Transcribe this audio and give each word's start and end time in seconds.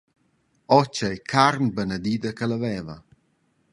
O, 0.77 0.79
tgei 0.93 1.17
carn 1.31 1.65
benedida 1.75 2.29
ch’ella 2.37 2.57
veva. 2.63 2.97